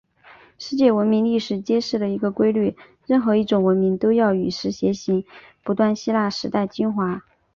[0.57, 5.23] 世界文明历史揭示了一个规律：任何一种文明都要与时偕行，
[5.63, 7.23] 不断吸纳时代精华。